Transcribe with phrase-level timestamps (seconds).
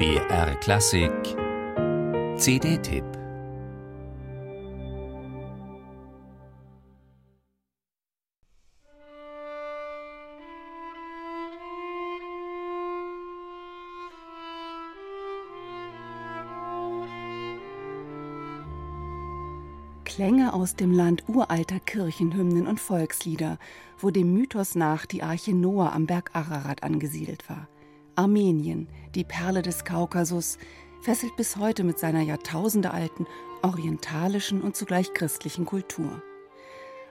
[0.00, 1.12] BR Klassik
[2.38, 3.04] CD-Tipp
[20.06, 23.58] Klänge aus dem Land uralter Kirchenhymnen und Volkslieder,
[23.98, 27.68] wo dem Mythos nach die Arche Noah am Berg Ararat angesiedelt war.
[28.14, 30.58] Armenien, die Perle des Kaukasus,
[31.02, 33.26] fesselt bis heute mit seiner jahrtausendealten
[33.62, 36.22] orientalischen und zugleich christlichen Kultur.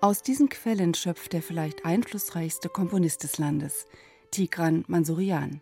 [0.00, 3.86] Aus diesen Quellen schöpft der vielleicht einflussreichste Komponist des Landes,
[4.30, 5.60] Tigran Mansurian.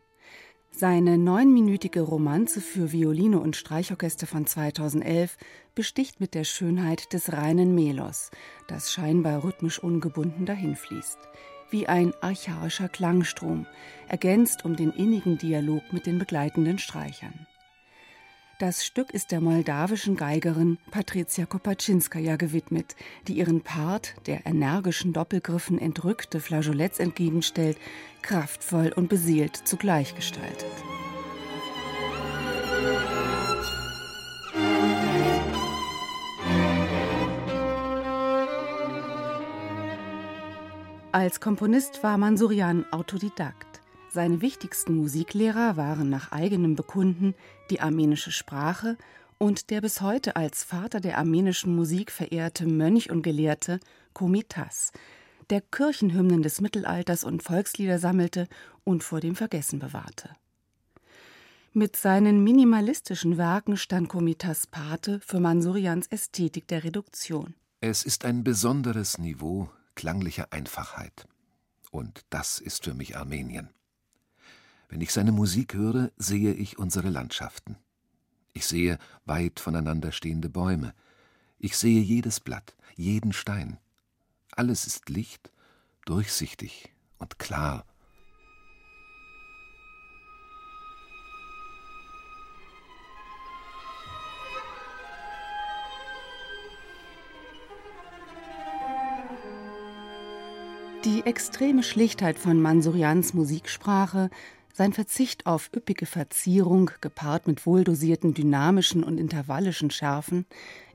[0.71, 5.37] Seine neunminütige Romanze für Violine und Streichorchester von 2011
[5.75, 8.31] besticht mit der Schönheit des reinen Melos,
[8.69, 11.19] das scheinbar rhythmisch ungebunden dahinfließt
[11.71, 13.67] wie ein archaischer Klangstrom,
[14.09, 17.47] ergänzt um den innigen Dialog mit den begleitenden Streichern.
[18.61, 22.95] Das Stück ist der moldawischen Geigerin Patricia Kopaczynskaja gewidmet,
[23.27, 27.79] die ihren Part, der energischen Doppelgriffen entrückte Flageoletts entgegenstellt,
[28.21, 30.90] kraftvoll und beseelt zugleich gestaltet.
[41.13, 43.81] Als Komponist war Mansurian Autodidakt.
[44.13, 47.35] Seine wichtigsten Musiklehrer waren nach eigenem Bekunden
[47.69, 48.97] die armenische Sprache
[49.37, 53.81] und der bis heute als Vater der armenischen Musik verehrte Mönch und Gelehrte
[54.13, 54.93] Komitas,
[55.51, 58.47] der Kirchenhymnen des Mittelalters und Volkslieder sammelte
[58.85, 60.31] und vor dem Vergessen bewahrte.
[61.73, 67.55] Mit seinen minimalistischen Werken stand Komitas Pate für Mansurians Ästhetik der Reduktion.
[67.81, 69.71] Es ist ein besonderes Niveau,
[70.01, 71.29] klanglicher Einfachheit.
[71.91, 73.69] Und das ist für mich Armenien.
[74.89, 77.77] Wenn ich seine Musik höre, sehe ich unsere Landschaften.
[78.55, 80.95] Ich sehe weit voneinander stehende Bäume.
[81.59, 83.77] Ich sehe jedes Blatt, jeden Stein.
[84.53, 85.53] Alles ist Licht,
[86.07, 87.85] durchsichtig und klar
[101.05, 104.29] Die extreme Schlichtheit von Mansurians Musiksprache,
[104.75, 110.45] sein Verzicht auf üppige Verzierung, gepaart mit wohldosierten dynamischen und intervallischen Schärfen,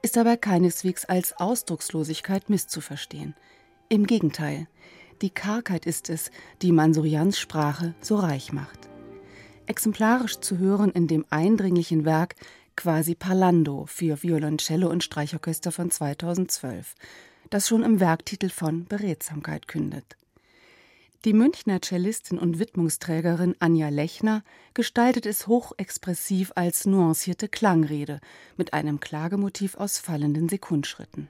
[0.04, 3.34] ist dabei keineswegs als Ausdruckslosigkeit misszuverstehen.
[3.90, 4.68] Im Gegenteil,
[5.24, 6.30] die Kargheit ist es,
[6.62, 8.88] die Mansurians Sprache so reich macht.
[9.66, 12.36] Exemplarisch zu hören in dem eindringlichen Werk
[12.76, 16.94] Quasi Parlando für Violoncello und Streichorchester von 2012
[17.50, 20.18] das schon im Werktitel von Beredsamkeit kündet.
[21.26, 24.44] Die Münchner Cellistin und Widmungsträgerin Anja Lechner
[24.76, 28.20] gestaltet es hochexpressiv als nuancierte Klangrede
[28.58, 31.30] mit einem Klagemotiv aus fallenden Sekundschritten.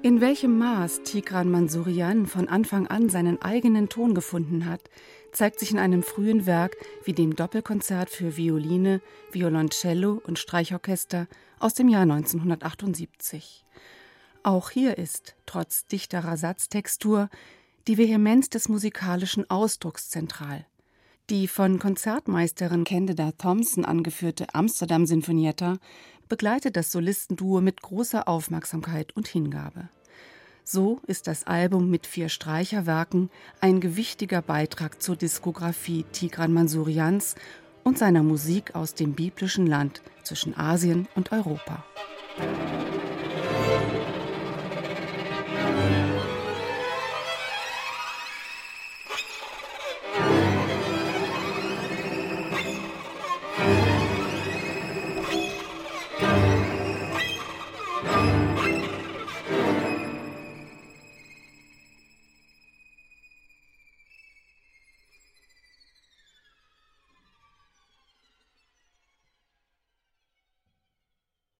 [0.00, 4.82] In welchem Maß Tigran Mansurian von Anfang an seinen eigenen Ton gefunden hat,
[5.32, 9.00] zeigt sich in einem frühen Werk wie dem Doppelkonzert für Violine,
[9.32, 11.26] Violoncello und Streichorchester
[11.58, 13.64] aus dem Jahr 1978.
[14.44, 17.28] Auch hier ist, trotz dichterer Satztextur,
[17.88, 20.64] die Vehemenz des musikalischen Ausdrucks zentral.
[21.28, 25.78] Die von Konzertmeisterin Candida Thompson angeführte Amsterdam Sinfonietta
[26.28, 29.88] begleitet das Solistenduo mit großer Aufmerksamkeit und Hingabe.
[30.64, 33.30] So ist das Album mit vier Streicherwerken
[33.60, 37.36] ein gewichtiger Beitrag zur Diskografie Tigran Mansurians
[37.84, 41.84] und seiner Musik aus dem biblischen Land zwischen Asien und Europa.